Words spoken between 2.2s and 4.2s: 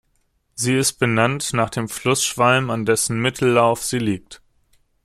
Schwalm, an dessen Mittellauf sie